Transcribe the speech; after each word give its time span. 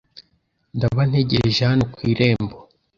Ndaba 0.75 1.01
ntegerereje 1.09 1.63
hano 1.69 1.83
ku 1.93 1.99
irembo.” 2.11 2.57